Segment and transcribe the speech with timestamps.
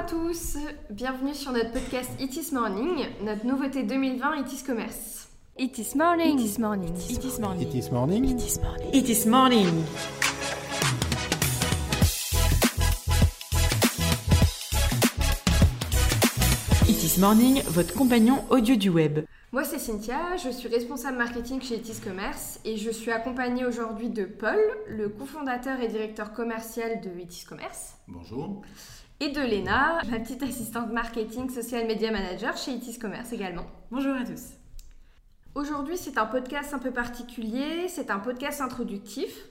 [0.00, 0.56] à tous,
[0.88, 5.28] bienvenue sur notre podcast It is Morning, notre nouveauté 2020 It is Commerce.
[5.58, 6.38] It is morning.
[6.38, 6.94] It is morning.
[7.10, 7.68] It is morning.
[7.68, 8.24] It is morning.
[8.24, 8.94] It is morning.
[8.94, 9.84] It is morning.
[16.88, 19.26] It is morning, votre compagnon audio du web.
[19.52, 23.66] Moi c'est Cynthia, je suis responsable marketing chez It is Commerce et je suis accompagnée
[23.66, 28.62] aujourd'hui de Paul, le cofondateur et directeur commercial de It is Commerce, Bonjour.
[29.22, 33.66] Et de Léna, la petite assistante marketing social media manager chez It is Commerce également.
[33.90, 34.54] Bonjour à tous.
[35.54, 39.46] Aujourd'hui, c'est un podcast un peu particulier, c'est un podcast introductif.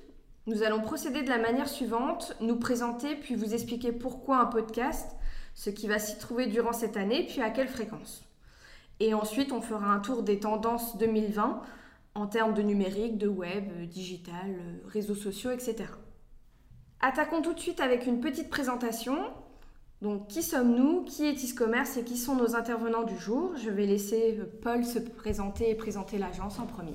[0.47, 5.16] Nous allons procéder de la manière suivante, nous présenter puis vous expliquer pourquoi un podcast,
[5.53, 8.23] ce qui va s'y trouver durant cette année, puis à quelle fréquence.
[8.99, 11.61] Et ensuite, on fera un tour des tendances 2020
[12.16, 15.86] en termes de numérique, de web, digital, réseaux sociaux, etc.
[17.02, 19.16] Attaquons tout de suite avec une petite présentation.
[20.02, 21.03] Donc, qui sommes-nous?
[21.03, 23.55] Qui est Iscommerce et qui sont nos intervenants du jour?
[23.62, 26.94] Je vais laisser euh, Paul se présenter et présenter l'agence en premier.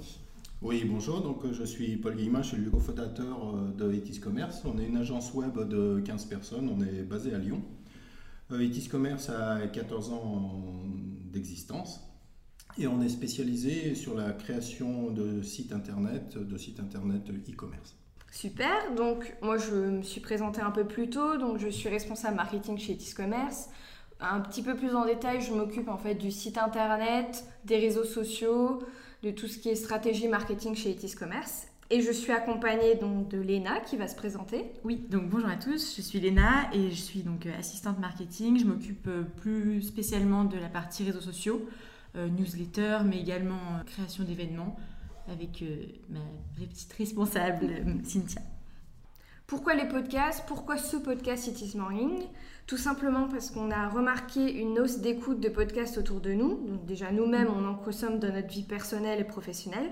[0.63, 1.21] Oui, bonjour.
[1.21, 4.63] Donc, euh, je suis Paul Guillemin, je suis le cofondateur euh, de Etis Commerce.
[4.65, 6.71] On est une agence web de 15 personnes.
[6.75, 7.63] On est basé à Lyon.
[8.51, 10.63] Etis Commerce a 14 ans
[11.33, 12.01] d'existence
[12.79, 17.97] et on est spécialisé sur la création de sites internet, de sites internet e-commerce.
[18.35, 22.35] Super, donc moi je me suis présentée un peu plus tôt, donc je suis responsable
[22.35, 23.69] marketing chez Etis Commerce.
[24.19, 28.03] Un petit peu plus en détail, je m'occupe en fait du site internet, des réseaux
[28.03, 28.83] sociaux,
[29.23, 31.69] de tout ce qui est stratégie marketing chez Etis Commerce.
[31.91, 34.73] Et je suis accompagnée donc de Léna qui va se présenter.
[34.83, 38.59] Oui, donc bonjour à tous, je suis Léna et je suis donc euh, assistante marketing.
[38.59, 41.65] Je m'occupe euh, plus spécialement de la partie réseaux sociaux,
[42.17, 44.77] euh, newsletter, mais également création d'événements
[45.29, 46.21] avec euh, ma
[46.57, 48.41] petite responsable euh, Cynthia.
[49.47, 50.45] Pourquoi les podcasts?
[50.47, 52.25] Pourquoi ce podcast It Morning?
[52.67, 56.67] Tout simplement parce qu'on a remarqué une hausse d'écoute de podcasts autour de nous.
[56.67, 59.91] Donc déjà nous-mêmes, on en consomme dans notre vie personnelle et professionnelle.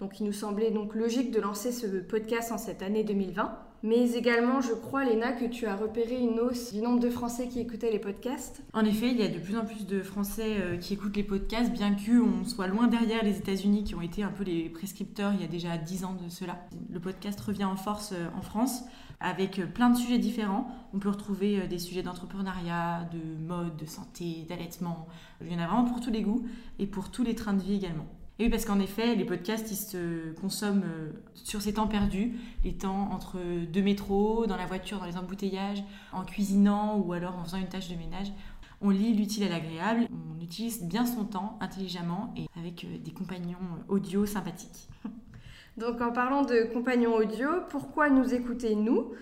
[0.00, 3.71] Donc il nous semblait donc logique de lancer ce podcast en cette année 2020.
[3.84, 7.48] Mais également, je crois, Léna, que tu as repéré une hausse du nombre de Français
[7.48, 8.62] qui écoutaient les podcasts.
[8.74, 11.24] En effet, il y a de plus en plus de Français euh, qui écoutent les
[11.24, 15.32] podcasts, bien qu'on soit loin derrière les États-Unis qui ont été un peu les prescripteurs
[15.34, 16.64] il y a déjà 10 ans de cela.
[16.92, 18.84] Le podcast revient en force euh, en France
[19.18, 20.68] avec euh, plein de sujets différents.
[20.94, 25.08] On peut retrouver des sujets d'entrepreneuriat, de mode, de santé, d'allaitement.
[25.40, 26.46] Il y en a vraiment pour tous les goûts
[26.78, 28.06] et pour tous les trains de vie également.
[28.38, 32.32] Et oui, parce qu'en effet, les podcasts, ils se consomment euh, sur ces temps perdus,
[32.64, 37.36] les temps entre deux métros, dans la voiture, dans les embouteillages, en cuisinant ou alors
[37.36, 38.32] en faisant une tâche de ménage.
[38.80, 43.12] On lit l'utile à l'agréable, on utilise bien son temps intelligemment et avec euh, des
[43.12, 44.88] compagnons euh, audio sympathiques.
[45.76, 49.12] Donc en parlant de compagnons audio, pourquoi nous écouter nous?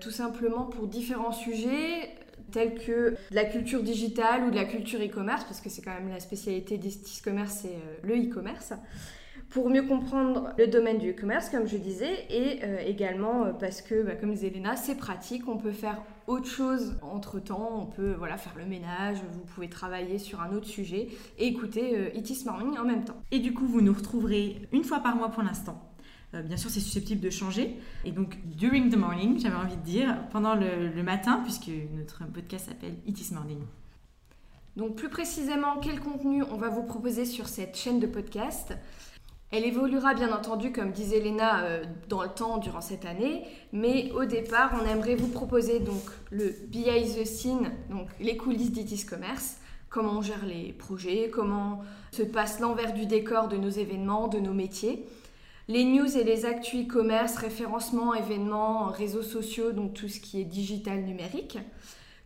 [0.00, 2.14] Tout simplement pour différents sujets
[2.54, 5.94] tels que de la culture digitale ou de la culture e-commerce, parce que c'est quand
[5.94, 8.72] même la spécialité d'Istis Commerce, c'est euh, le e-commerce,
[9.50, 13.82] pour mieux comprendre le domaine du e-commerce, comme je disais, et euh, également euh, parce
[13.82, 18.14] que, bah, comme disait Léna, c'est pratique, on peut faire autre chose entre-temps, on peut
[18.18, 22.28] voilà, faire le ménage, vous pouvez travailler sur un autre sujet et écouter euh, It
[22.30, 23.22] is Morning en même temps.
[23.30, 25.93] Et du coup, vous nous retrouverez une fois par mois pour l'instant.
[26.34, 27.76] Euh, bien sûr, c'est susceptible de changer.
[28.04, 32.68] Et donc, during the morning, j'avais envie de dire, pendant le, matin, puisque notre podcast
[32.68, 33.60] s'appelle It is Morning.
[34.76, 38.74] Donc plus précisément, quel contenu on va vous proposer sur cette chaîne de podcast?
[39.52, 44.10] Elle évoluera bien entendu, comme disait Léna, euh, dans le temps durant cette année, mais
[44.12, 46.02] au départ, on aimerait vous proposer donc
[46.32, 49.58] le behind the scene, donc les coulisses d'Itis Commerce,
[49.90, 54.40] comment on gère les projets, comment se passe l'envers du décor de nos événements, de
[54.40, 55.06] nos métiers.
[55.66, 60.44] Les news et les actus e-commerce, référencement, événements, réseaux sociaux, donc tout ce qui est
[60.44, 61.58] digital numérique.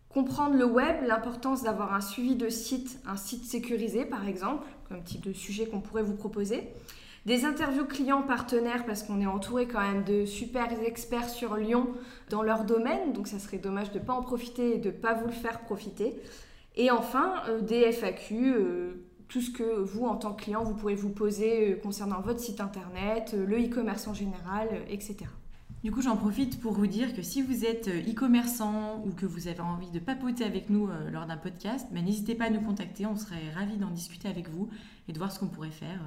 [0.08, 5.04] Comprendre le web, l'importance d'avoir un suivi de site, un site sécurisé par exemple, comme
[5.04, 6.68] type de sujet qu'on pourrait vous proposer.
[7.26, 11.88] Des interviews clients partenaires parce qu'on est entouré quand même de super experts sur Lyon
[12.30, 14.94] dans leur domaine, donc ça serait dommage de ne pas en profiter et de ne
[14.94, 16.16] pas vous le faire profiter.
[16.74, 20.74] Et enfin, euh, des FAQ, euh, tout ce que vous, en tant que client, vous
[20.74, 25.18] pouvez vous poser euh, concernant votre site internet, euh, le e-commerce en général, euh, etc.
[25.84, 29.46] Du coup, j'en profite pour vous dire que si vous êtes e-commerçant ou que vous
[29.46, 33.06] avez envie de papoter avec nous lors d'un podcast, ben, n'hésitez pas à nous contacter.
[33.06, 34.68] On serait ravis d'en discuter avec vous
[35.06, 36.00] et de voir ce qu'on pourrait faire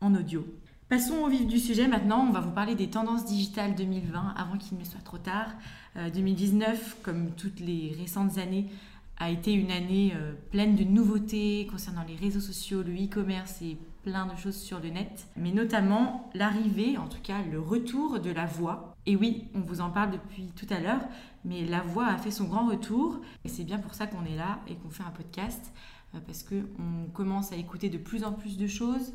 [0.00, 0.46] en audio.
[0.88, 2.24] Passons au vif du sujet maintenant.
[2.28, 5.48] On va vous parler des tendances digitales 2020 avant qu'il ne soit trop tard.
[5.96, 8.68] Euh, 2019, comme toutes les récentes années,
[9.18, 13.78] a été une année euh, pleine de nouveautés concernant les réseaux sociaux, le e-commerce et
[14.02, 18.30] plein de choses sur le net, mais notamment l'arrivée, en tout cas le retour de
[18.30, 18.94] la voix.
[19.06, 21.02] Et oui, on vous en parle depuis tout à l'heure,
[21.44, 24.36] mais la voix a fait son grand retour et c'est bien pour ça qu'on est
[24.36, 25.72] là et qu'on fait un podcast
[26.14, 29.14] euh, parce qu'on commence à écouter de plus en plus de choses.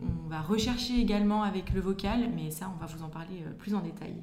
[0.00, 3.52] On va rechercher également avec le vocal, mais ça, on va vous en parler euh,
[3.52, 4.14] plus en détail.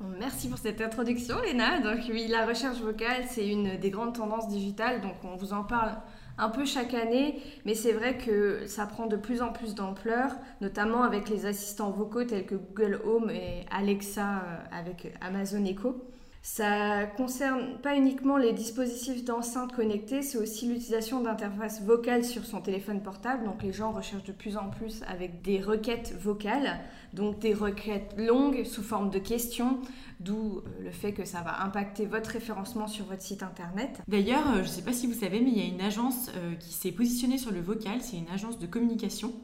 [0.00, 1.80] Merci pour cette introduction, Léna.
[1.80, 5.62] Donc oui, la recherche vocale, c'est une des grandes tendances digitales, donc on vous en
[5.62, 5.92] parle
[6.38, 10.30] un peu chaque année, mais c'est vrai que ça prend de plus en plus d'ampleur,
[10.62, 16.02] notamment avec les assistants vocaux tels que Google Home et Alexa euh, avec Amazon Echo.
[16.42, 22.62] Ça concerne pas uniquement les dispositifs d'enceinte connectés, c'est aussi l'utilisation d'interfaces vocales sur son
[22.62, 23.44] téléphone portable.
[23.44, 26.80] Donc les gens recherchent de plus en plus avec des requêtes vocales,
[27.12, 29.80] donc des requêtes longues sous forme de questions,
[30.18, 34.00] d'où euh, le fait que ça va impacter votre référencement sur votre site internet.
[34.08, 36.30] D'ailleurs, euh, je ne sais pas si vous savez, mais il y a une agence
[36.36, 39.34] euh, qui s'est positionnée sur le vocal, c'est une agence de communication.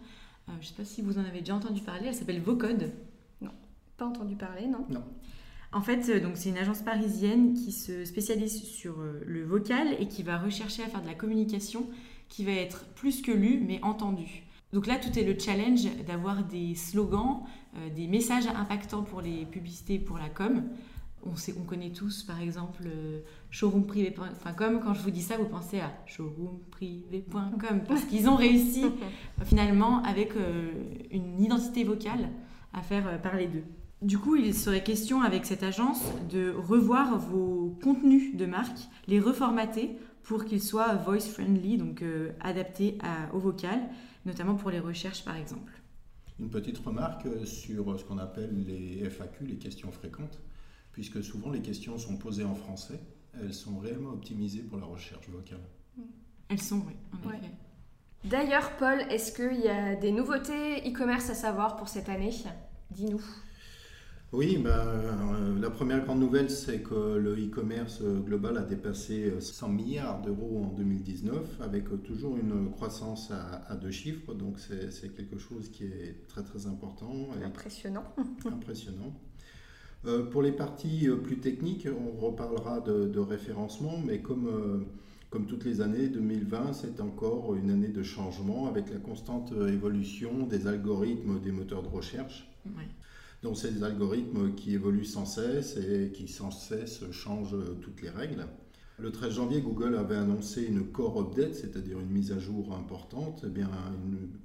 [0.48, 2.90] je ne sais pas si vous en avez déjà entendu parler, elle s'appelle Vocode.
[3.42, 3.52] Non,
[3.98, 5.04] pas entendu parler, non Non.
[5.72, 9.96] En fait, euh, donc c'est une agence parisienne qui se spécialise sur euh, le vocal
[9.98, 11.86] et qui va rechercher à faire de la communication
[12.28, 14.44] qui va être plus que lue mais entendue.
[14.72, 17.42] Donc là, tout est le challenge d'avoir des slogans,
[17.76, 20.64] euh, des messages impactants pour les publicités, pour la com.
[21.24, 22.88] On, sait, on connaît tous, par exemple,
[23.50, 24.80] showroomprivé.com.
[24.82, 28.84] Quand je vous dis ça, vous pensez à showroomprivé.com parce qu'ils ont réussi
[29.44, 30.34] finalement avec
[31.10, 32.28] une identité vocale
[32.72, 33.64] à faire parler d'eux.
[34.02, 39.20] Du coup, il serait question avec cette agence de revoir vos contenus de marque, les
[39.20, 42.98] reformater pour qu'ils soient voice friendly, donc euh, adaptés
[43.32, 43.80] au vocal,
[44.26, 45.72] notamment pour les recherches par exemple.
[46.38, 50.38] Une petite remarque sur ce qu'on appelle les FAQ, les questions fréquentes,
[50.92, 53.00] puisque souvent les questions sont posées en français,
[53.40, 55.64] elles sont réellement optimisées pour la recherche vocale.
[56.48, 57.50] Elles sont, oui, en effet.
[58.24, 62.32] D'ailleurs, Paul, est-ce qu'il y a des nouveautés e-commerce à savoir pour cette année?
[62.90, 63.22] Dis-nous.
[64.32, 69.32] Oui, ben, euh, la première grande nouvelle, c'est que le e-commerce euh, global a dépassé
[69.38, 74.34] 100 euh, milliards d'euros en 2019, avec toujours une croissance à, deux chiffres.
[74.34, 77.28] Donc c'est quelque chose qui est très très important.
[77.44, 78.02] Impressionnant.
[78.44, 79.14] impressionnant.
[80.32, 84.86] pour les parties plus techniques, on reparlera de, référencement, mais comme,
[85.30, 90.46] comme toutes les années, 2020, c'est encore une année de changement avec la constante évolution
[90.46, 92.50] des algorithmes des moteurs de recherche.
[92.66, 92.84] Oui.
[93.46, 98.44] Donc algorithmes qui évoluent sans cesse et qui sans cesse changent toutes les règles.
[98.98, 103.44] Le 13 janvier, Google avait annoncé une core update, c'est-à-dire une mise à jour importante.
[103.46, 103.70] Eh bien,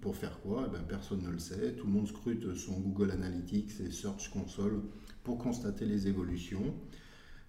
[0.01, 0.65] pour faire quoi?
[0.68, 1.74] Eh bien, Personne ne le sait.
[1.74, 4.83] Tout le monde scrute son Google Analytics et Search Console
[5.24, 6.75] pour constater les évolutions.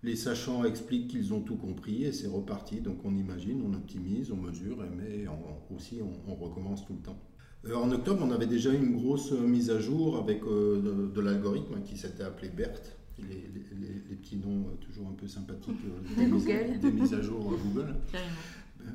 [0.03, 2.81] Les sachants expliquent qu'ils ont tout compris et c'est reparti.
[2.81, 5.27] Donc on imagine, on optimise, on mesure, mais
[5.77, 7.19] aussi on recommence tout le temps.
[7.67, 11.83] Euh, en octobre, on avait déjà une grosse mise à jour avec euh, de, l'algorithme
[11.85, 12.81] qui s'était appelé BERT.
[13.19, 15.77] Les, petits noms euh, toujours un peu sympathiques
[16.17, 16.47] des, Mises,
[16.81, 17.95] des mises à jour Google.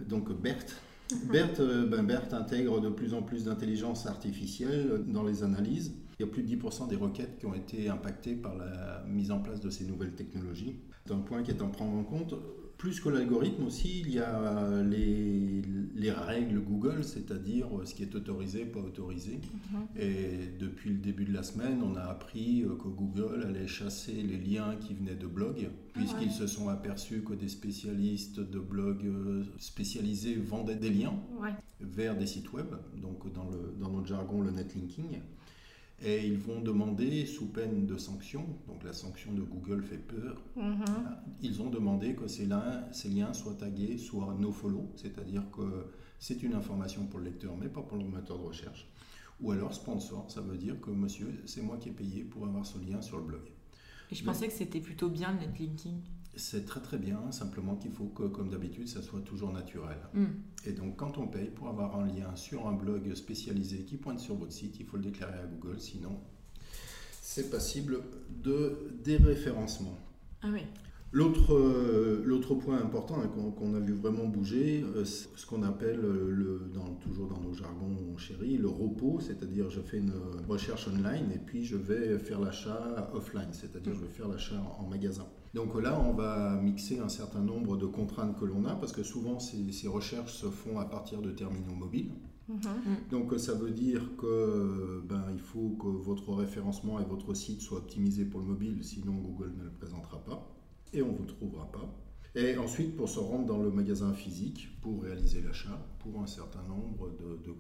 [0.08, 0.66] Donc BERT.
[1.31, 5.94] BERT, ben BERT intègre de plus en plus d'intelligence artificielle dans les analyses.
[6.19, 9.31] Il y a plus de 10% des requêtes qui ont été impactées par la mise
[9.31, 10.75] en place de ces nouvelles technologies.
[11.06, 12.34] C'est un point qui est à prendre en compte
[12.77, 15.62] plus que l'algorithme aussi, il y a les,
[15.95, 19.39] les règles Google, c'est-à-dire ce qui est autorisé, pas autorisé.
[19.71, 19.88] Mhm.
[20.00, 24.13] Et depuis le début de la semaine, on a appris euh, que Google allait chasser
[24.13, 29.06] les liens qui venaient de blogs, puisqu'ils se sont aperçus que des spécialistes de blogs
[29.06, 31.16] euh, spécialisés vendaient des liens
[31.80, 32.68] vers des sites web,
[33.02, 35.19] donc dans, le, dans notre jargon le netlinking.
[36.04, 40.44] Et ils vont demander, sous peine de sanction, donc la sanction de Google fait peur,
[40.56, 40.85] mhm.
[41.42, 45.87] ils ont demandé que ces liens, ces liens soient tagués, soit nofollow, c'est-à-dire que
[46.19, 48.87] c'est une information pour le lecteur, mais pas pour le moteur de recherche.
[49.42, 52.66] Ou alors sponsor, ça veut dire que monsieur, c'est moi qui ai payé pour avoir
[52.66, 53.42] ce lien sur le blog.
[54.11, 56.01] Et je pensais que c'était plutôt bien le netlinking.
[56.37, 59.97] C'est très très bien, simplement qu'il faut que, comme d'habitude, ça soit toujours naturel.
[60.13, 60.27] Hmm.
[60.65, 64.19] Et donc, quand on paye pour avoir un lien sur un blog spécialisé qui pointe
[64.19, 66.19] sur votre site, il faut le déclarer à Google, sinon
[67.37, 67.99] c'est passible
[68.44, 69.97] de déréférencement.
[70.41, 70.61] Ah oui.
[71.14, 75.64] L'autre, euh, l'autre point important hein, qu'on, a vu vraiment bouger, euh, c'est ce qu'on
[75.64, 80.11] appelle, euh, le, dans, toujours dans nos jargons chéris, le repos, c'est-à-dire je fais une
[80.49, 84.85] recherche online et puis je vais faire l'achat offline, c'est-à-dire je vais faire l'achat en
[84.87, 85.26] magasin.
[85.54, 89.04] Donc là, on va mixer un certain nombre de contraintes que l'on a, parce que
[89.04, 92.11] souvent ces, recherches se font à partir de terminaux mobiles.
[92.52, 93.11] Mm-hmm.
[93.11, 97.80] Donc ça veut dire que ben, il faut que votre référencement et votre site soient
[97.80, 100.56] optimisés pour le mobile, sinon Google ne le présentera pas
[100.94, 101.94] et on ne vous trouvera pas.
[102.37, 106.61] Et ensuite, pour se rendre dans le magasin physique, pour réaliser l'achat, pour un certain
[106.69, 107.56] nombre de, de,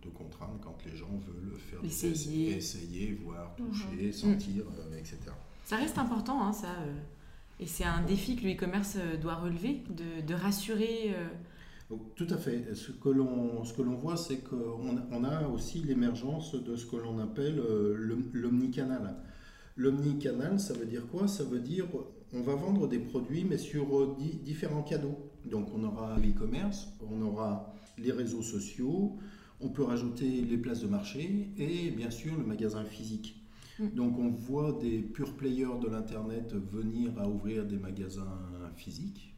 [0.00, 4.12] de, contraintes, quand les gens veulent faire essayer, essayer voir, toucher, mhm.
[4.12, 5.18] sentir, euh, etc.
[5.64, 6.68] Ça reste important, hein, ça.
[6.68, 7.00] Euh,
[7.58, 11.16] et c'est un défi que le e-commerce euh, doit relever, de, rassurer.
[12.14, 12.74] Tout à fait.
[12.74, 16.86] Ce que l'on, ce que l'on voit, c'est qu'on on a aussi l'émergence de ce
[16.86, 17.60] que l'on appelle
[18.32, 19.16] l'omnicanal.
[19.76, 21.28] L'omnicanal, ça veut dire quoi?
[21.28, 21.86] Ça veut dire
[22.34, 25.18] on va vendre des produits, mais sur euh, différents canaux.
[25.44, 29.18] Donc on aura l'e-commerce, on aura les réseaux sociaux,
[29.60, 33.36] on peut rajouter les places de marché et bien sûr le magasin physique.
[33.78, 33.88] Mm.
[33.90, 38.38] Donc on voit des pure players de l'Internet venir à ouvrir des magasins
[38.76, 39.31] physiques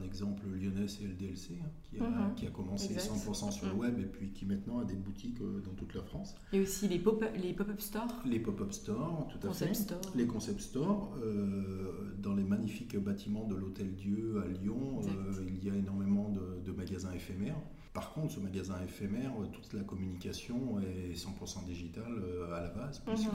[0.00, 2.34] un exemple lyonnais, c'est LDLC, hein, qui, a, mhm.
[2.34, 3.78] qui, a, commencé 100% sur le mhm.
[3.78, 6.34] web et puis qui maintenant a des boutiques euh, dans toute la France.
[6.52, 9.72] Et aussi les pop-up pop stores Les pop-up stores, tout à fait.
[10.14, 11.16] Les concept stores.
[11.22, 15.00] Euh, dans les magnifiques bâtiments de l'Hôtel Dieu à Lyon,
[15.46, 17.56] il y a énormément de, de, magasins éphémères.
[17.94, 22.22] Par contre, ce magasin éphémère, toute la communication est 100% digitale
[22.54, 23.14] à la base, mhm.
[23.14, 23.32] puisque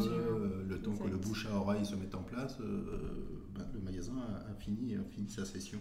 [0.70, 4.14] le temps que le bouche à oreille se mette en place, ben, le magasin
[4.50, 5.80] a, fini, a fini sa session.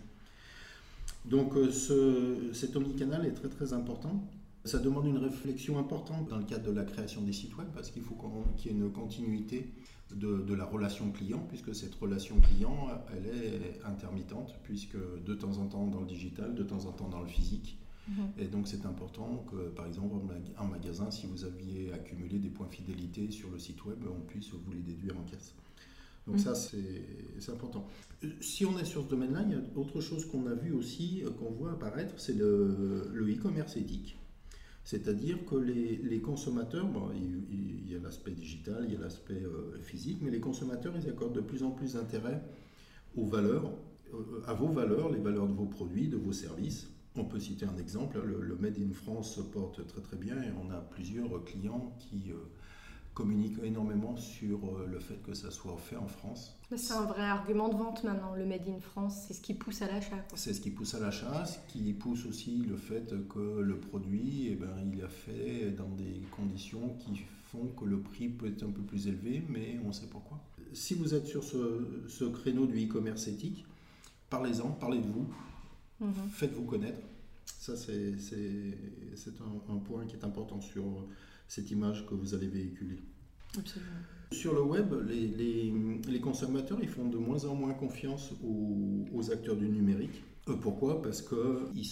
[1.25, 4.29] Donc euh, ce, cet omnicanal est très très important.
[4.65, 7.91] Ça demande une réflexion importante dans le cadre de la création des sites web parce
[7.91, 8.17] qu'il faut
[8.57, 9.73] qu'il y ait une continuité
[10.15, 15.67] de, la relation client puisque cette relation client elle est intermittente puisque de temps en
[15.67, 17.79] temps dans le digital, de temps en temps dans le physique.
[18.09, 18.15] Mhm.
[18.39, 20.15] Et donc c'est important que par exemple
[20.59, 24.51] en magasin, si vous aviez accumulé des points fidélité sur le site web, on puisse
[24.51, 25.55] vous les déduire en caisse.
[26.27, 26.79] Donc ça, mm.
[27.39, 27.87] c'est important.
[28.41, 31.23] Si on est sur ce domaine-là, il y a autre chose qu'on a vu aussi,
[31.25, 34.17] euh, qu'on voit apparaître, c'est le e-commerce éthique.
[34.85, 39.43] C'est-à-dire que les, les consommateurs, bon, il, y a l'aspect digital, il y a l'aspect
[39.43, 42.43] euh, physique, mais les consommateurs, ils accordent de plus en plus d'intérêt
[43.17, 43.73] aux valeurs,
[44.13, 46.91] euh, à vos valeurs, les valeurs de vos produits, de vos services.
[47.17, 50.37] On peut citer un exemple, le, le Made in France se porte très très bien
[50.43, 52.33] et on a plusieurs clients qui
[53.15, 56.57] communique énormément sur euh, le fait que ça soit fait en France.
[56.77, 59.81] C'est un vrai argument de vente maintenant, le Made in France, c'est ce qui pousse
[59.83, 60.17] à l'achat.
[60.35, 64.49] C'est ce qui pousse à l'achat, ce qui pousse aussi le fait que le produit,
[64.51, 68.65] eh ben, il est fait dans des conditions qui font que le prix peut être
[68.65, 70.41] un peu plus élevé, mais on sait pourquoi.
[70.73, 73.65] Si vous êtes sur ce, créneau du e-commerce éthique,
[74.29, 75.27] parlez-en, parlez de vous,
[76.01, 76.13] mhm.
[76.33, 77.01] faites-vous connaître.
[77.47, 78.17] Ça, c'est
[79.41, 81.07] un, un point qui est important sur
[81.55, 82.99] cette image que vous allez véhiculer.
[83.57, 83.91] Absolument.
[84.33, 85.29] Sur le web, les,
[86.09, 90.25] les, consommateurs ils font de moins en moins confiance aux, acteurs du numérique.
[90.49, 91.01] Euh, pourquoi?
[91.01, 91.85] Parce qu'ils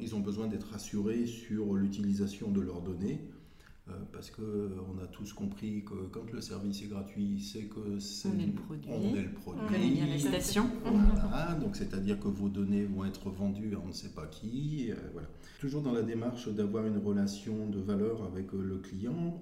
[0.00, 3.20] ils ont besoin d'être rassurés sur l'utilisation de leurs données.
[3.90, 8.28] Euh, parce qu'on a tous compris que quand le service est gratuit, c'est que c'est
[8.28, 8.90] on est le produit.
[8.90, 9.62] On est le produit.
[9.64, 10.66] On connaît bien la station.
[10.84, 14.90] Voilà, donc c'est-à-dire que vos données vont être vendues à on ne sait pas qui.
[14.90, 15.28] Euh, voilà.
[15.58, 19.40] Toujours dans la démarche d'avoir une relation de valeur avec euh, le client,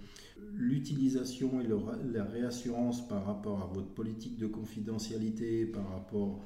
[0.54, 1.66] l'utilisation et
[2.12, 6.44] la réassurance par rapport à votre politique de confidentialité, par rapport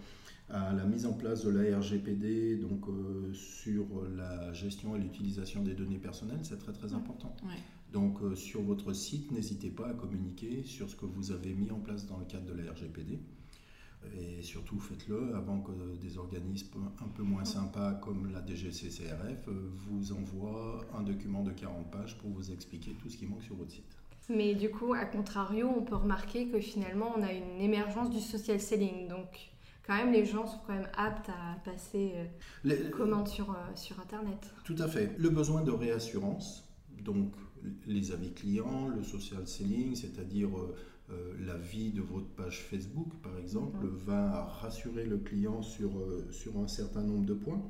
[0.49, 2.85] à la mise en place de la RGPD, donc
[3.33, 7.35] sur la gestion et l'utilisation des données personnelles, c'est très très important.
[7.45, 7.61] Ouais.
[7.93, 11.71] Donc euh, sur votre site, n'hésitez pas à communiquer sur ce que vous avez mis
[11.71, 13.21] en place dans le cadre de la RGPD.
[14.19, 15.71] Et surtout, faites-le avant que
[16.01, 21.53] des organismes un peu moins sympas comme la DGCCRF euh, vous envoient un document de
[21.53, 23.97] 40 pages pour vous expliquer tout ce qui manque sur votre site.
[24.29, 28.21] Mais du coup, à contrario, on peut remarquer que finalement, on a une émergence du
[28.21, 29.07] social selling.
[29.07, 29.51] Donc,
[29.87, 32.13] quand même, les gens sont quand même aptes à passer
[32.65, 34.53] euh, commande sur, sur Internet.
[34.65, 35.15] Tout à fait.
[35.17, 36.69] Le besoin de réassurance,
[37.05, 37.33] donc
[37.87, 40.75] les avis clients, le social selling, c'est-à-dire euh,
[41.11, 46.27] euh, la vie de votre page Facebook, par exemple, va rassurer le client sur, euh,
[46.31, 47.63] sur un certain nombre de points.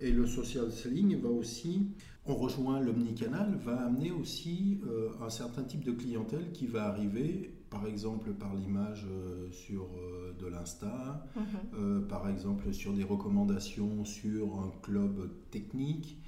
[0.00, 1.86] Et le social selling va aussi,
[2.26, 4.80] on rejoint l'omnicanal, va amener aussi
[5.20, 9.06] un certain type de clientèle qui va arriver, par exemple par l'image
[9.52, 9.88] sur
[10.40, 12.08] de l'Insta, mhm.
[12.08, 16.18] par exemple sur des recommandations sur un club technique.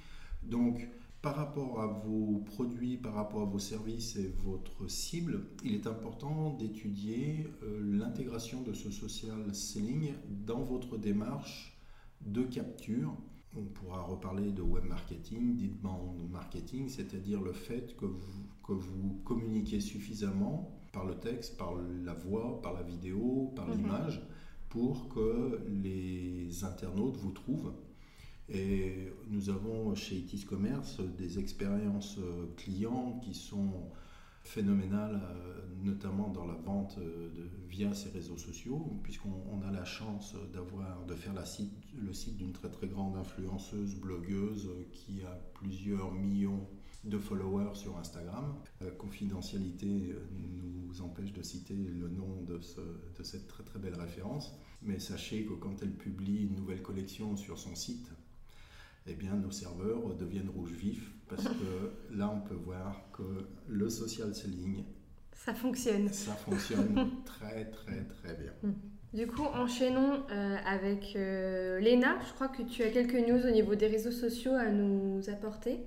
[0.43, 0.87] Donc,
[1.25, 5.87] par rapport à vos produits, par rapport à vos services et votre cible, il est
[5.87, 11.81] important d'étudier euh, l'intégration de ce social selling dans votre démarche
[12.21, 13.17] de capture.
[13.57, 19.19] On pourra reparler de web marketing, d'inbound marketing, c'est-à-dire le fait que vous, que vous
[19.25, 23.77] communiquez suffisamment par le texte, par la voix, par la vidéo, par mhm.
[23.77, 24.21] l'image,
[24.69, 27.73] pour que les internautes vous trouvent
[28.49, 32.19] et nous avons chez Itis Commerce des expériences
[32.57, 33.89] clients qui sont
[34.45, 35.21] phénoménal,
[35.83, 41.15] notamment dans la vente de, via ces réseaux sociaux, puisqu'on a la chance d'avoir, de
[41.15, 46.67] faire le site d'une très très grande influenceuse, blogueuse, qui a plusieurs millions
[47.03, 48.55] de followers sur Instagram.
[48.81, 54.53] La confidentialité nous empêche de citer le nom de, de cette très très belle référence.
[54.81, 58.11] Mais sachez que quand elle publie une nouvelle collection sur son site,
[59.07, 63.89] eh bien, nos serveurs deviennent rouge vif parce que là, on peut voir que le
[63.89, 64.83] social selling.
[65.33, 66.09] Ça fonctionne.
[66.09, 68.51] Ça fonctionne très, très, très bien.
[68.63, 68.73] Hmm.
[69.13, 72.17] Du coup, enchaînons euh, avec euh, Léna.
[72.27, 75.79] Je crois que tu as quelques news au niveau des réseaux sociaux à nous apporter.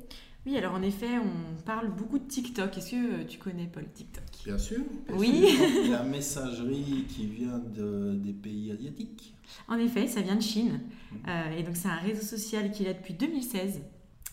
[0.49, 2.79] Oui, alors en effet, on parle beaucoup de TikTok.
[2.79, 4.25] Est-ce que tu connais Paul TikTok?
[4.47, 4.79] Bien sûr.
[5.11, 5.59] oui.
[5.91, 9.35] La messagerie qui vient de, des pays asiatiques.
[9.69, 10.81] En effet, ça vient de Chine.
[11.13, 11.17] Mm.
[11.29, 13.83] Euh, et donc c'est un réseau social qui est là depuis 2016,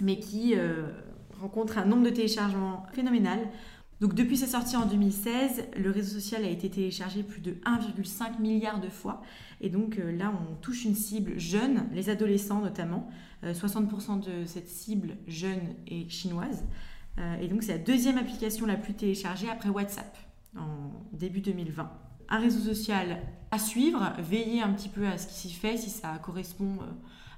[0.01, 0.87] mais qui euh,
[1.41, 3.39] rencontre un nombre de téléchargements phénoménal.
[4.01, 8.39] Donc depuis sa sortie en 2016, le réseau social a été téléchargé plus de 1,5
[8.39, 9.21] milliard de fois.
[9.61, 13.09] Et donc euh, là, on touche une cible jeune, les adolescents notamment.
[13.43, 16.63] 60% de cette cible jeune est chinoise.
[17.39, 20.17] et donc c'est la deuxième application la plus téléchargée après WhatsApp
[20.57, 21.91] en début 2020
[22.29, 23.21] un réseau social
[23.51, 26.91] à suivre, veillez un petit peu à ce qui s'y fait, si ça correspond euh,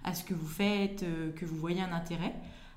[0.04, 2.34] à ce que vous faites, euh, que vous voyez un intérêt.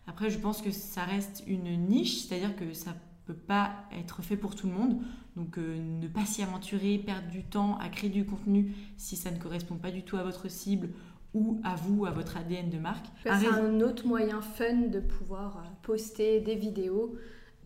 [0.07, 2.95] Après, je pense que ça reste une niche, c'est-à-dire que ça
[3.33, 5.01] peut pas être fait pour tout le monde.
[5.37, 9.31] Donc, euh, ne pas s'y aventurer, perdre du temps à créer du contenu si ça
[9.31, 10.91] ne correspond pas du tout à votre cible
[11.33, 13.07] ou à vous, à votre ADN de marque.
[13.23, 17.17] C'est un autre moyen fun de pouvoir poster des vidéos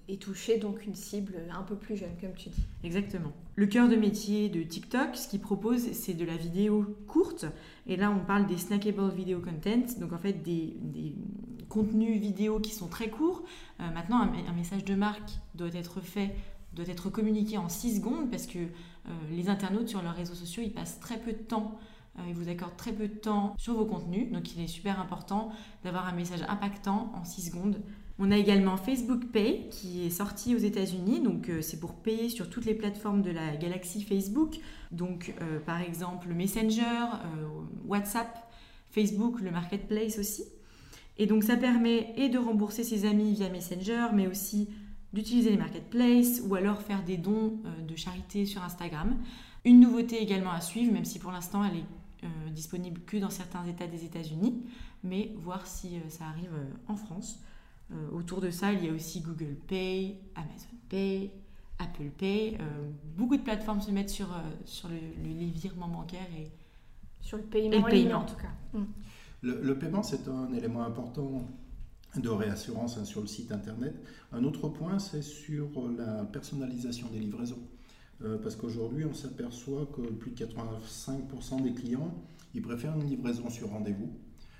[0.07, 2.67] et toucher donc une cible un peu plus jeune, comme tu dis.
[2.83, 3.33] Exactement.
[3.57, 7.47] Le cœur de métier de TikTok, ce qu'il propose, c'est de la vidéo courte.
[7.87, 10.77] Et là, on parle des snackable video content, donc en fait des,
[11.75, 13.43] contenus vidéo qui sont très courts.
[13.81, 16.37] Euh, maintenant, un, message de marque doit être fait,
[16.73, 20.63] doit être communiqué en 6 secondes parce que euh, les internautes sur leurs réseaux sociaux,
[20.65, 21.77] ils passent très peu de temps
[22.17, 25.01] euh, ils vous accordent très peu de temps sur vos contenus, donc il est super
[25.01, 25.51] important
[25.83, 27.81] d'avoir un message impactant en 6 secondes
[28.21, 32.49] on a également Facebook Pay qui est sorti aux États-Unis, donc c'est pour payer sur
[32.49, 34.61] toutes les plateformes de la galaxie Facebook,
[34.93, 35.35] donc
[35.67, 37.07] par exemple Messenger,
[37.85, 38.49] WhatsApp,
[38.93, 40.45] Facebook, le Marketplace aussi.
[41.17, 44.69] Et donc ça permet et de rembourser ses amis via Messenger, mais aussi
[45.13, 49.17] d'utiliser les marketplaces ou alors faire des dons de charité sur Instagram.
[49.65, 53.65] Une nouveauté également à suivre, même si pour l'instant elle est disponible que dans certains
[53.67, 54.65] États des États-Unis,
[55.05, 56.51] mais voir si ça arrive
[56.89, 57.39] en France.
[57.93, 61.31] Euh, autour de ça, il y a aussi Google Pay, Amazon Pay,
[61.79, 62.57] Apple Pay.
[62.61, 66.51] Euh, beaucoup de plateformes se mettent sur, euh, sur le, les virements bancaires et
[67.21, 68.21] sur le paiement, paiement.
[68.21, 68.79] en tout cas.
[68.79, 68.85] Mm.
[69.45, 71.47] Le, paiement, c'est un élément important
[72.17, 73.95] de réassurance hein, sur le site internet.
[74.33, 77.63] Un autre point, c'est sur la personnalisation des livraisons.
[78.43, 82.15] parce qu'aujourd'hui, on s'aperçoit que plus de 85% des clients,
[82.55, 84.11] ils préfèrent une livraison sur rendez-vous.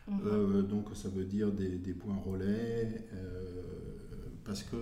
[0.09, 0.21] Mhm.
[0.27, 3.43] Euh, donc ça veut dire des, points relais, euh,
[4.45, 4.77] parce que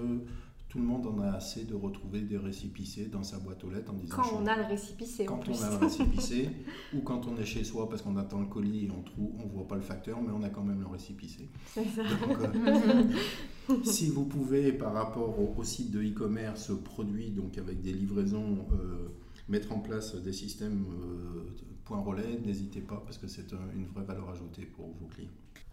[0.73, 3.93] tout le monde en a assez de retrouver des récipicés dans sa boîte aux lettres
[3.93, 4.17] en disant...
[4.17, 6.49] Quand on a le récipicé Quand on a le récipicé,
[6.95, 9.49] ou quand on est chez soi parce qu'on attend le colis et on trouve, on
[9.49, 11.51] voit pas le facteur, mais on a quand même le récipicé.
[11.67, 12.01] C'est ça.
[12.01, 13.05] Euh,
[13.85, 18.67] si vous pouvez, par rapport au, site de e-commerce produit, donc avec des livraisons,
[19.51, 20.87] mettre en place des systèmes
[21.85, 25.29] point relais, n'hésitez pas parce que c'est une vraie valeur ajoutée pour vos clients.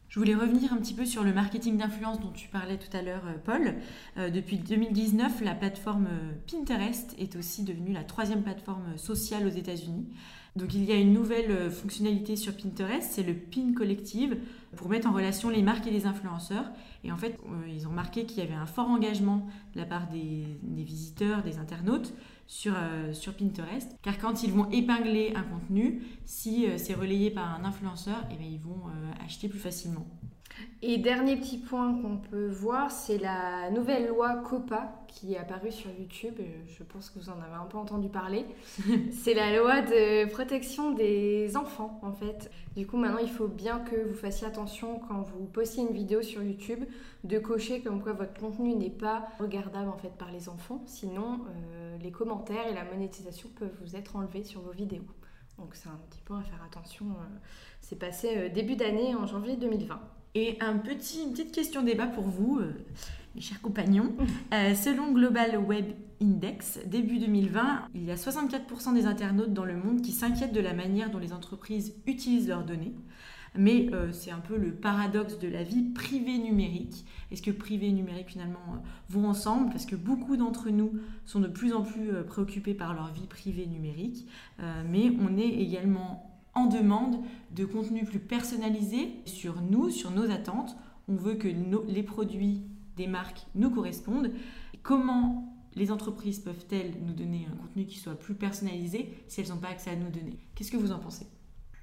[0.09, 3.03] Je voulais revenir un petit peu sur le marketing d'influence dont tu parlais tout à
[3.03, 3.75] l'heure, euh, Paul.
[4.17, 9.51] Euh, depuis 2019, la plateforme euh, Pinterest est aussi devenue la troisième plateforme sociale aux
[9.51, 10.07] États-Unis.
[10.55, 14.35] Donc il y a une nouvelle fonctionnalité sur Pinterest, c'est le Pin Collective,
[14.75, 16.65] pour mettre en relation les marques et les influenceurs.
[17.03, 17.37] Et en fait,
[17.71, 21.43] ils ont marqué qu'il y avait un fort engagement de la part des, des visiteurs,
[21.43, 22.15] des internautes,
[22.49, 23.95] sur, euh, sur Pinterest.
[24.01, 28.35] Car quand ils vont épingler un contenu, si euh, c'est relayé par un influenceur, eh
[28.35, 30.07] bien, ils vont euh, acheter plus facilement.
[30.81, 35.71] Et dernier petit point qu'on peut voir, c'est la nouvelle loi COPA qui est apparue
[35.71, 36.35] sur YouTube.
[36.67, 38.45] Je pense que vous en avez un peu entendu parler.
[39.11, 42.49] c'est la loi de protection des enfants, en fait.
[42.77, 46.21] Du coup, maintenant, il faut bien que vous fassiez attention quand vous postez une vidéo
[46.21, 46.85] sur YouTube
[47.23, 50.81] de cocher comme quoi votre contenu n'est pas regardable en fait par les enfants.
[50.85, 55.03] Sinon, euh, les commentaires et la monétisation peuvent vous être enlevés sur vos vidéos.
[55.57, 57.05] Donc c'est un petit point à faire attention.
[57.07, 57.37] Euh,
[57.81, 59.99] c'est passé euh, début d'année en janvier 2020.
[60.35, 62.73] Et un petit, une petite question débat pour vous, euh,
[63.35, 64.15] mes chers compagnons.
[64.53, 65.85] Euh, selon Global Web
[66.21, 70.59] Index, début 2020, il y a 64% des internautes dans le monde qui s'inquiètent de
[70.59, 72.95] la manière dont les entreprises utilisent leurs données.
[73.55, 77.05] Mais euh, c'est un peu le paradoxe de la vie privée numérique.
[77.31, 79.69] Est-ce que privé et numérique finalement vont ensemble?
[79.69, 80.93] Parce que beaucoup d'entre nous
[81.25, 84.27] sont de plus en plus préoccupés par leur vie privée numérique.
[84.89, 86.28] mais on est également
[86.65, 90.75] demande de contenu plus personnalisé sur nous, sur nos attentes.
[91.07, 91.47] On veut que
[91.87, 92.63] les produits
[92.95, 94.31] des marques nous correspondent.
[94.83, 99.57] Comment les entreprises peuvent-elles nous donner un contenu qui soit plus personnalisé si elles n'ont
[99.57, 100.37] pas accès à nos données?
[100.55, 101.25] Qu'est-ce que vous en pensez?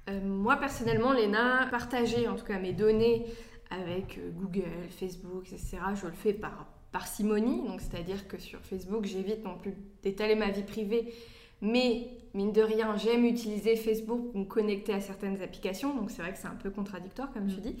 [0.09, 3.25] Euh, Moi personnellement, Léna, partager en tout cas mes données
[3.69, 7.61] avec euh, Google, Facebook, etc., je le fais par parcimonie.
[7.79, 11.13] C'est-à-dire que sur Facebook, j'évite non plus d'étaler ma vie privée
[11.61, 16.21] mais mine de rien, j'aime utiliser Facebook pour me connecter à certaines applications, donc c'est
[16.21, 17.61] vrai que c'est un peu contradictoire comme tu mm.
[17.61, 17.75] dis.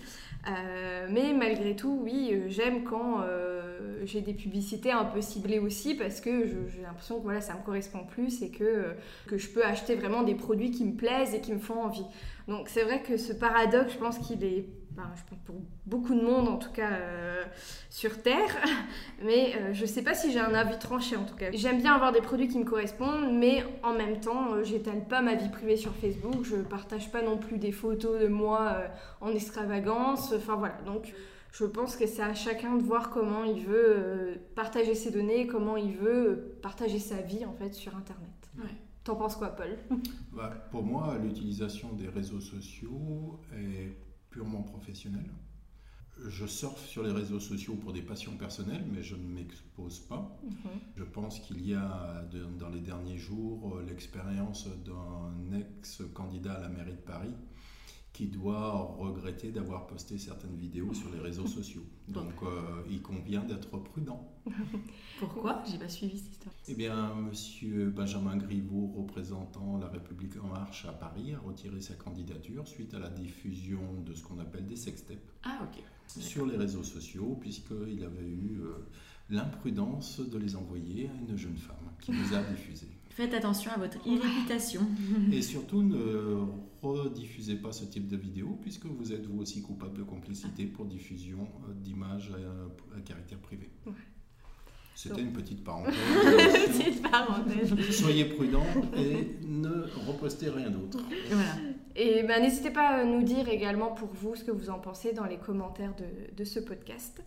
[0.49, 5.59] Euh, mais malgré tout, oui, euh, j'aime quand euh, j'ai des publicités un peu ciblées
[5.59, 8.95] aussi parce que j'ai l'impression que voilà, ça me correspond plus et que,
[9.27, 12.05] que je peux acheter vraiment des produits qui me plaisent et qui me font envie.
[12.47, 14.67] Donc c'est vrai que ce paradoxe, je pense qu'il est
[15.15, 15.55] je pense pour
[15.85, 17.43] beaucoup de monde en tout cas euh,
[17.89, 18.57] sur Terre,
[19.23, 21.51] mais euh, je sais pas si j'ai un avis tranché en tout cas.
[21.53, 25.21] J'aime bien avoir des produits qui me correspondent, mais en même temps, euh, j'étale pas
[25.21, 28.77] ma vie privée sur Facebook, je partage pas non plus des photos de moi
[29.21, 30.77] en extravagance, enfin voilà.
[30.85, 31.13] Donc
[31.51, 35.77] je pense que c'est à chacun de voir comment il veut partager ses données, comment
[35.77, 38.29] il veut partager sa vie en fait sur Internet.
[38.57, 38.86] Ouais.
[39.07, 39.77] T'en penses quoi, Paul?
[40.33, 43.95] Bah, Pour moi, l'utilisation des réseaux sociaux est
[44.29, 45.31] purement professionnel.
[46.27, 50.37] Je surfe sur les réseaux sociaux pour des passions personnelles, mais je ne m'expose pas.
[50.43, 50.71] Mhm.
[50.97, 52.25] Je pense qu'il y a
[52.59, 57.33] dans les derniers jours l'expérience d'un ex-candidat à la mairie de Paris
[58.17, 61.83] qui doit regretter d'avoir posté certaines vidéos sur les réseaux sociaux.
[62.07, 64.27] Donc euh, il convient d'être prudent.
[65.19, 65.63] Pourquoi?
[65.69, 66.55] J'ai pas suivi cette histoire.
[66.67, 71.93] Eh bien, monsieur Benjamin Griveaux, représentant La République En Marche à Paris, a retiré sa
[71.93, 75.17] candidature suite à la diffusion de ce qu'on appelle des sextapes.
[75.43, 75.83] Ah, ok.
[76.07, 78.87] Sur les réseaux sociaux, puisqu'il avait eu euh,
[79.29, 82.87] l'imprudence de les envoyer à une jeune femme qui les a diffusés.
[83.09, 84.81] Faites attention à votre irréputation.
[85.31, 86.45] Et surtout, ne
[86.83, 90.85] rediffusez pas ce type de vidéo, puisque vous êtes vous aussi coupable de complicité pour
[90.85, 92.31] diffusion euh, d'images
[92.95, 93.71] à, caractère privé.
[94.93, 95.95] C'était une petite parenthèse.
[96.77, 97.73] petite parenthèse.
[97.91, 100.99] Soyez prudents et ne repostez rien d'autre.
[101.29, 101.55] Voilà.
[101.95, 105.13] Et ben, n'hésitez pas à nous dire également pour vous ce que vous en pensez
[105.13, 107.23] dans les commentaires de, de ce podcast.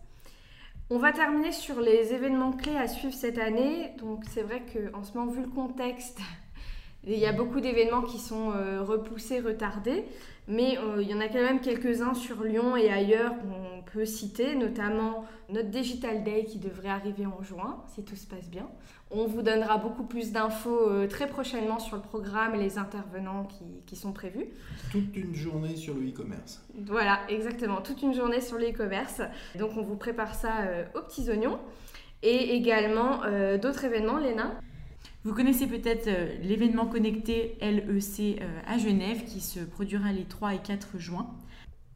[0.93, 3.93] On va terminer sur les événements clés à suivre cette année.
[3.97, 6.19] Donc c'est vrai qu'en ce moment, vu le contexte,
[7.07, 10.03] il y a beaucoup d'événements qui sont euh, repoussés, retardés.
[10.47, 14.05] Mais euh, il y en a quand même quelques-uns sur Lyon et ailleurs qu'on peut
[14.05, 18.67] citer, notamment notre Digital Day qui devrait arriver en juin, si tout se passe bien.
[19.11, 23.47] On vous donnera beaucoup plus d'infos euh, très prochainement sur le programme et les intervenants
[23.85, 24.47] qui, sont prévus.
[24.91, 26.63] Toute une journée sur le e-commerce.
[26.85, 29.21] Voilà, exactement, toute une journée sur le e-commerce.
[29.59, 31.59] Donc on vous prépare ça euh, aux petits oignons.
[32.23, 33.21] Et également
[33.57, 34.61] d'autres événements, Léna?
[35.23, 40.55] Vous connaissez peut-être euh, l'événement connecté LEC euh, à Genève qui se produira les 3
[40.55, 41.29] et 4 juin.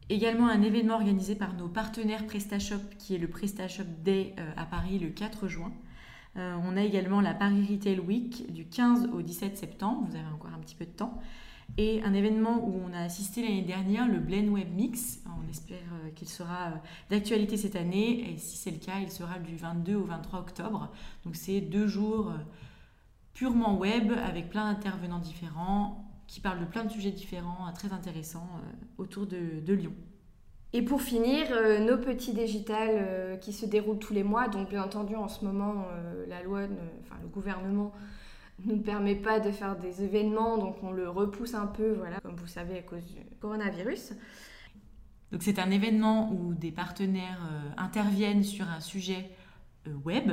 [0.08, 4.64] Également un événement organisé par nos partenaires PrestaShop qui est le PrestaShop Day euh, à
[4.64, 5.72] Paris le 4 juin.
[6.38, 10.50] On a également la Paris Retail Week du 15 au 17 septembre, vous avez encore
[10.54, 11.18] un petit peu de temps.
[11.78, 15.22] Et un événement où on a assisté l'année dernière, le Blend Web Mix.
[15.24, 15.78] On espère
[16.14, 16.74] qu'il sera
[17.08, 18.30] d'actualité cette année.
[18.30, 20.92] Et si c'est le cas, il sera du 22 au 23 octobre.
[21.24, 22.34] Donc c'est deux jours
[23.36, 27.92] purement web avec plein d'intervenants différents qui parlent de plein de sujets différents, euh, très
[27.92, 29.92] intéressants euh, autour de, Lyon.
[30.72, 34.48] Et pour finir, euh, nos petits digitales qui se déroulent tous les mois.
[34.48, 35.84] Donc bien entendu, en ce moment,
[36.28, 36.62] la loi,
[37.02, 37.92] enfin le gouvernement
[38.64, 42.20] ne nous permet pas de faire des événements, donc on le repousse un peu, voilà,
[42.20, 44.14] comme vous savez, à cause du coronavirus.
[45.30, 47.40] Donc c'est un événement où des partenaires
[47.76, 49.30] interviennent sur un sujet
[50.04, 50.32] web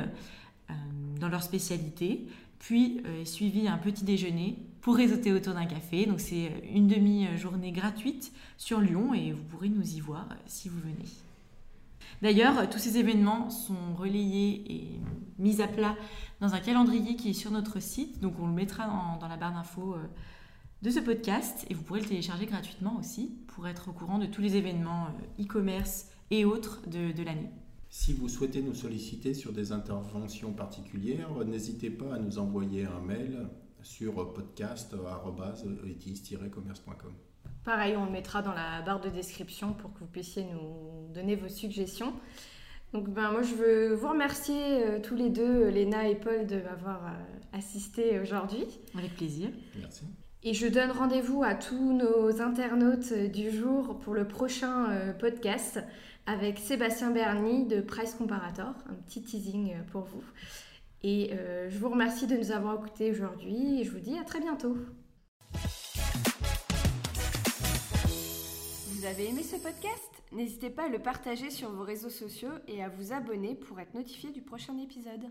[1.20, 2.26] dans leur spécialité
[2.64, 6.06] puis euh, suivi un petit déjeuner pour réseauter autour d'un café.
[6.06, 10.70] Donc c'est une demi-journée gratuite sur Lyon et vous pourrez nous y voir euh, si
[10.70, 11.04] vous venez.
[12.22, 14.88] D'ailleurs, tous ces événements sont relayés et
[15.38, 15.94] mis à plat
[16.40, 18.22] dans un calendrier qui est sur notre site.
[18.22, 18.86] Donc on le mettra
[19.20, 20.08] dans, la barre d'infos euh,
[20.80, 24.24] de ce podcast et vous pourrez le télécharger gratuitement aussi pour être au courant de
[24.24, 27.50] tous les événements e-commerce et autres de l'année.
[27.96, 32.98] Si vous souhaitez nous solliciter sur des interventions particulières, n'hésitez pas à nous envoyer un
[32.98, 33.46] mail
[33.82, 37.12] sur podcast.etis-commerce.com.
[37.64, 41.36] Pareil, on le mettra dans la barre de description pour que vous puissiez nous donner
[41.36, 42.14] vos suggestions.
[42.92, 46.56] Donc ben, moi je veux vous remercier euh, tous les deux, Léna et Paul, de
[46.56, 47.10] m'avoir euh,
[47.52, 48.66] assisté aujourd'hui.
[48.98, 49.50] Avec plaisir.
[49.78, 50.02] Merci.
[50.42, 55.80] Et je donne rendez-vous à tous nos internautes du jour pour le prochain podcast
[56.26, 60.22] avec Sébastien Berny de Price Comparator, un petit teasing pour vous.
[61.02, 61.30] Et
[61.68, 64.76] je vous remercie de nous avoir écoutés aujourd'hui et je vous dis à très bientôt.
[68.88, 70.22] Vous avez aimé ce podcast?
[70.32, 73.92] N'hésitez pas à le partager sur vos réseaux sociaux et à vous abonner pour être
[73.92, 75.28] notifié du prochain épisode.